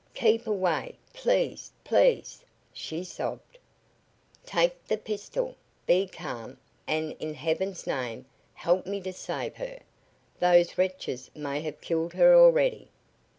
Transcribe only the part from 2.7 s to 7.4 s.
she sobbed. "Take the pistol! Be calm, and in